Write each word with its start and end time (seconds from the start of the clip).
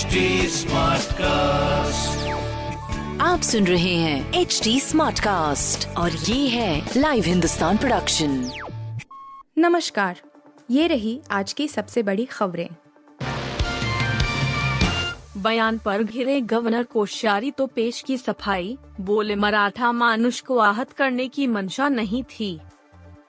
HD 0.00 0.06
cast 1.12 2.28
आप 3.20 3.40
सुन 3.40 3.66
रहे 3.66 3.94
हैं 3.94 4.32
एच 4.32 4.60
डी 4.64 4.80
स्मार्ट 4.80 5.20
कास्ट 5.20 5.88
और 5.88 6.12
ये 6.12 6.48
है 6.48 6.90
लाइव 6.96 7.24
हिंदुस्तान 7.24 7.76
प्रोडक्शन 7.76 8.50
नमस्कार 9.58 10.20
ये 10.70 10.86
रही 10.86 11.20
आज 11.30 11.52
की 11.52 11.68
सबसे 11.68 12.02
बड़ी 12.02 12.24
खबरें। 12.24 12.68
बयान 15.36 15.78
पर 15.78 16.02
घिरे 16.02 16.40
गवर्नर 16.40 16.82
कोश्यारी 16.82 17.50
तो 17.50 17.66
पेश 17.66 18.00
की 18.00 18.16
सफ़ाई 18.16 18.78
बोले 19.00 19.36
मराठा 19.36 19.92
मानुष 19.92 20.40
को 20.40 20.58
आहत 20.58 20.92
करने 20.92 21.28
की 21.28 21.46
मंशा 21.46 21.88
नहीं 21.88 22.22
थी। 22.22 22.60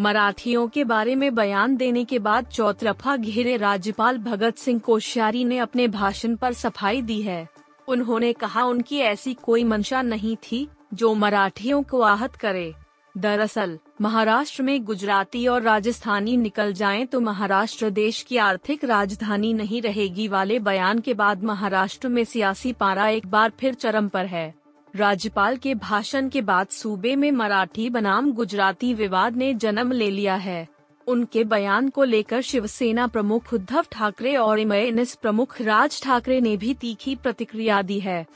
मराठियों 0.00 0.68
के 0.68 0.84
बारे 0.84 1.14
में 1.14 1.34
बयान 1.34 1.76
देने 1.76 2.04
के 2.04 2.18
बाद 2.18 2.46
चौतरफा 2.46 3.16
घेरे 3.16 3.56
राज्यपाल 3.56 4.18
भगत 4.18 4.58
सिंह 4.58 4.80
कोश्यारी 4.80 5.44
ने 5.44 5.58
अपने 5.58 5.88
भाषण 5.88 6.36
पर 6.36 6.52
सफ़ाई 6.52 7.02
दी 7.02 7.22
है। 7.22 7.48
उन्होंने 7.88 8.32
कहा 8.32 8.64
उनकी 8.64 8.98
ऐसी 8.98 9.34
कोई 9.34 9.64
मंशा 9.64 10.02
नहीं 10.02 10.36
थी, 10.36 10.68
जो 10.94 11.14
मराठियों 11.14 11.82
को 11.82 12.00
आहत 12.00 12.36
करे। 12.36 12.74
दरअसल, 13.18 13.78
महाराष्ट्र 14.00 14.62
में 14.62 14.84
गुजराती 14.84 15.46
और 15.46 15.62
राजस्थानी 15.62 16.36
निकल 16.36 16.72
जाएँ 16.72 17.06
तो 17.06 17.20
महाराष्ट्र 17.20 17.90
देश 17.90 18.22
की 18.22 18.36
आर्थिक 18.36 18.84
राजधानी 18.84 19.52
नहीं 19.52 19.82
रहेगी 19.82 20.28
वाले 20.28 20.58
बयान 20.58 20.98
के 20.98 21.14
बाद 21.14 21.44
महाराष्ट्र 21.44 22.08
में 22.08 22.24
सियासी 22.24 22.72
पारा 22.72 23.08
एक 23.08 23.26
बार 23.26 23.52
फिर 23.60 23.74
चरम 23.74 24.08
पर 24.08 24.26
है। 24.26 24.54
राज्यपाल 24.96 25.56
के 25.56 25.74
भाषण 25.74 26.28
के 26.28 26.42
बाद 26.42 26.66
सूबे 26.66 27.16
में 27.16 27.30
मराठी 27.32 27.90
बनाम 27.90 28.32
गुजराती 28.32 28.94
विवाद 28.94 29.36
ने 29.36 29.54
जन्म 29.54 29.92
ले 29.92 30.10
लिया 30.10 30.34
है। 30.34 30.66
उनके 31.06 31.44
बयान 31.44 31.88
को 31.88 32.04
लेकर 32.04 32.40
शिवसेना 32.40 33.06
प्रमुख 33.06 33.52
उद्धव 33.54 33.84
ठाकरे 33.92 34.36
और 34.36 34.60
एमएनएस 34.60 35.14
प्रमुख 35.14 35.60
राज 35.60 36.02
ठाकरे 36.02 36.40
ने 36.40 36.56
भी 36.56 36.74
तीखी 36.74 37.14
प्रतिक्रिया 37.14 37.82
दी 37.82 38.00
है। 38.00 38.26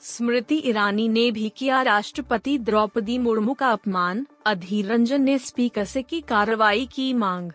स्मृति 0.00 0.62
ईरानी 0.64 1.08
ने 1.08 1.30
भी 1.30 1.52
किया 1.56 1.82
राष्ट्रपति 1.82 2.58
द्रौपदी 2.58 3.18
मुर्मू 3.18 3.54
का 3.54 3.68
अपमान, 3.68 4.26
अधीर 4.46 4.86
रंजन 4.86 5.22
ने 5.22 5.38
स्पीकर 5.38 5.84
से 5.84 6.02
की 6.02 6.20
कार्रवाई 6.20 6.86
की 6.86 7.12
मांग। 7.14 7.52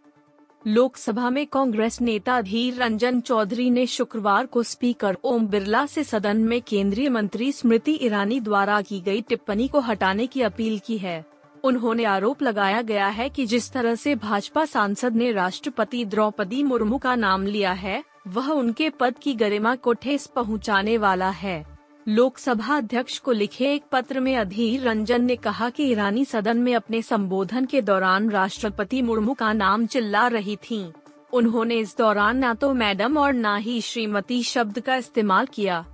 लोकसभा 0.68 1.30
में 1.30 1.46
कांग्रेस 1.48 2.02
नेता 2.02 2.42
धीर 2.42 2.76
रंजन 2.76 3.20
चौधरी 3.22 3.70
ने 3.70 3.86
शुक्रवार 3.86 4.46
को 4.46 4.64
स्पीकर 4.64 5.18
ओम 5.24 5.48
बिरला 5.48 5.86
से 5.86 6.04
सदन 6.04 6.38
में 6.38 6.62
केंद्रीय 6.62 7.10
मंत्री 7.10 7.52
स्मृति 7.52 7.98
ईरानी 8.02 8.40
द्वारा 8.40 8.82
की 8.82 9.00
गई 9.02 9.22
टिप्पणी 9.22 9.68
को 9.68 9.80
हटाने 9.80 10.28
की 10.28 10.42
अपील 10.42 10.80
की 10.80 10.98
है। 10.98 11.26
उन्होंने 11.64 12.04
आरोप 12.04 12.42
लगाया 12.42 12.82
गया 12.82 13.08
है 13.08 13.30
कि 13.30 13.46
जिस 13.46 13.72
तरह 13.72 13.96
से 13.96 14.16
भाजपा 14.16 14.66
सांसद 14.66 15.16
ने 15.16 15.32
राष्ट्रपति 15.32 16.06
द्रौपदी 16.06 16.64
मुर्मू 16.64 16.98
का 16.98 17.16
नाम 17.16 17.46
लिया 17.46 17.72
है, 17.72 18.04
वह 18.28 18.50
उनके 18.50 18.90
पद 18.90 19.16
की 19.22 19.34
गरिमा 19.34 19.76
को 19.76 19.94
ठेस 19.94 20.28
पहुँचाने 20.28 20.98
वाला 20.98 21.30
है। 21.30 21.73
लोकसभा 22.08 22.78
अध्यक्ष 22.78 23.18
को 23.18 23.32
लिखे 23.32 23.74
एक 23.74 23.84
पत्र 23.92 24.20
में 24.20 24.36
अधीर 24.38 24.82
रंजन 24.82 25.24
ने 25.24 25.36
कहा 25.36 25.70
कि 25.70 25.84
ईरानी 25.84 26.26
सदन 26.26 26.58
में 26.58 26.76
अपने 26.76 27.02
संबोधन 27.02 27.66
के 27.66 27.82
दौरान 27.82 28.30
राष्ट्रपति 28.30 29.02
मुर्मू 29.02 29.34
का 29.34 29.54
नाम 29.54 29.86
चिल्ला 29.86 30.28
रही 30.28 30.56
थीं। 30.56 30.92
उन्होंने 31.34 31.76
इस 31.76 31.98
दौरान 31.98 32.44
न 32.46 32.54
तो 32.54 32.74
मैडम 32.74 33.18
और 33.18 33.34
न 33.34 33.56
ही 33.58 33.80
श्रीमती 33.82 34.44
शब्द 34.44 34.80
का 34.80 34.96
इस्तेमाल 34.96 35.46
किया। 35.46 35.86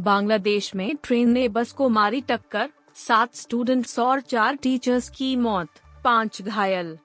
बांग्लादेश 0.00 0.74
में 0.74 0.96
ट्रेन 1.02 1.30
ने 1.30 1.48
बस 1.48 1.72
को 1.72 1.88
मारी 1.88 2.20
टक्कर, 2.20 2.68
सात 2.94 3.34
स्टूडेंट्स 3.34 3.98
और 3.98 4.20
चार 4.20 4.56
टीचर्स 4.56 5.08
की 5.08 5.36
मौत, 5.36 5.68
पाँच 6.04 6.42
घायल। 6.42 6.98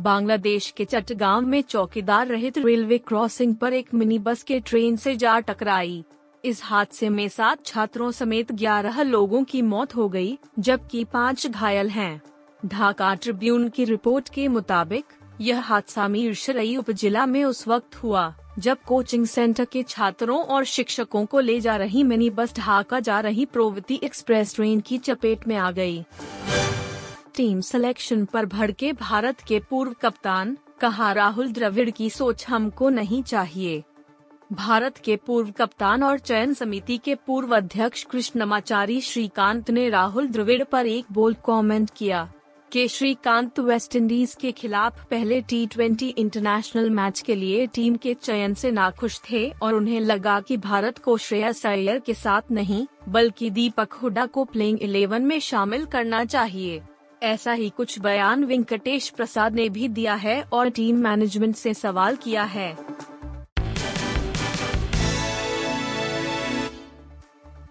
बांग्लादेश 0.00 0.70
के 0.70 0.84
चट्टगांव 0.84 1.40
में 1.40 1.62
चौकीदार 1.62 2.26
रहित 2.26 2.58
रेलवे 2.58 2.98
क्रॉसिंग 2.98 3.54
पर 3.54 3.72
एक 3.72 3.94
मिनी 3.94 4.18
बस 4.18 4.42
के 4.42 4.60
ट्रेन 4.60 4.96
से 4.96 5.16
जा 5.16 5.38
टकराई। 5.40 6.04
इस 6.44 6.60
हादसे 6.64 7.08
में 7.08 7.28
सात 7.28 7.64
छात्रों 7.66 8.10
समेत 8.12 8.50
ग्यारह 8.52 9.02
लोगों 9.02 9.42
की 9.44 9.60
मौत 9.62 9.94
हो 9.96 10.08
गई, 10.08 10.38
जबकि 10.58 11.04
पाँच 11.04 11.46
घायल 11.46 11.88
हैं। 11.90 12.20
ढाका 12.66 13.14
ट्रिब्यून 13.14 13.68
की 13.68 13.84
रिपोर्ट 13.84 14.28
के 14.28 14.46
मुताबिक 14.48 15.04
यह 15.40 15.60
हादसा 15.60 16.08
मीरशरई 16.08 16.76
उप 16.76 16.90
जिला 16.90 17.24
में 17.26 17.42
उस 17.44 17.66
वक्त 17.68 17.96
हुआ 17.96 18.32
जब 18.58 18.82
कोचिंग 18.86 19.26
सेंटर 19.26 19.64
के 19.64 19.82
छात्रों 19.82 20.38
और 20.38 20.64
शिक्षकों 20.64 21.24
को 21.26 21.40
ले 21.40 21.58
जा 21.60 21.76
रही 21.76 22.02
मिनी 22.02 22.28
बस 22.30 22.54
ढाका 22.56 23.00
जा 23.00 23.20
रही 23.20 23.44
प्रोवती 23.46 24.00
एक्सप्रेस 24.04 24.54
ट्रेन 24.54 24.80
की 24.80 24.98
चपेट 24.98 25.48
में 25.48 25.56
आ 25.56 25.70
गई। 25.70 26.04
टीम 27.36 27.60
सिलेक्शन 27.60 28.24
पर 28.24 28.46
भड़के 28.46 28.92
भारत 28.92 29.40
के 29.40 29.60
पूर्व 29.70 29.94
कप्तान 30.02 30.56
कहा 30.80 31.10
राहुल 31.12 31.52
द्रविड़ 31.52 31.90
की 31.90 32.10
सोच 32.10 32.46
हमको 32.48 32.88
नहीं 32.90 33.22
चाहिए 33.22 33.82
भारत 34.54 34.98
के 34.98 35.16
पूर्व 35.16 35.50
कप्तान 35.50 36.02
और 36.02 36.18
चयन 36.18 36.54
समिति 36.54 36.98
के 36.98 37.14
पूर्व 37.14 37.56
अध्यक्ष 37.56 38.04
कृष्णमाचारी 38.04 39.00
श्रीकांत 39.00 39.70
ने 39.70 39.88
राहुल 39.88 40.28
द्रविड़ 40.28 40.64
पर 40.64 40.86
एक 40.86 41.04
बोल्ड 41.12 41.36
कमेंट 41.46 41.90
किया 41.96 42.32
के 42.72 42.88
श्रीकांत 42.88 43.60
वेस्टइंडीज 43.60 44.34
के 44.34 44.52
खिलाफ 44.52 45.04
पहले 45.10 45.40
टी 45.40 45.62
इंटरनेशनल 46.08 46.90
मैच 46.90 47.20
के 47.20 47.34
लिए 47.34 47.66
टीम 47.66 47.96
के 47.96 48.14
चयन 48.14 48.54
से 48.54 48.70
नाखुश 48.70 49.20
थे 49.30 49.48
और 49.62 49.74
उन्हें 49.74 50.00
लगा 50.00 50.40
कि 50.40 50.56
भारत 50.56 50.98
को 50.98 51.16
श्रेयस 51.16 51.66
अय्यर 51.66 51.98
के 51.98 52.14
साथ 52.14 52.50
नहीं, 52.50 52.86
बल्कि 53.08 53.50
दीपक 53.50 53.92
हुडा 53.92 54.26
को 54.26 54.44
प्लेइंग 54.44 54.82
इलेवन 54.82 55.22
में 55.22 55.38
शामिल 55.40 55.84
करना 55.84 56.24
चाहिए। 56.24 56.82
ऐसा 57.22 57.52
ही 57.52 57.68
कुछ 57.70 57.98
बयान 57.98 58.44
वेंकटेश 58.44 59.08
प्रसाद 59.08 59.54
ने 59.54 59.68
भी 59.68 59.88
दिया 59.88 60.14
है 60.14 60.42
और 60.42 60.68
टीम 60.68 60.96
मैनेजमेंट 60.96 61.56
से 61.56 61.74
सवाल 61.74 62.16
किया 62.16 62.42
है। 62.42 62.93